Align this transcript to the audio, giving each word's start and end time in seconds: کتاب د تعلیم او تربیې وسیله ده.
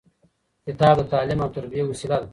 کتاب 0.65 0.95
د 0.99 1.01
تعلیم 1.11 1.39
او 1.43 1.49
تربیې 1.55 1.83
وسیله 1.87 2.17
ده. 2.21 2.27